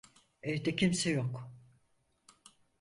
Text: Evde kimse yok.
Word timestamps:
Evde 0.43 0.75
kimse 0.75 1.09
yok. 1.09 1.51